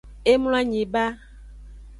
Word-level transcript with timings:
E 0.31 0.33
mloanyi 0.41 0.83
ba. 0.93 1.05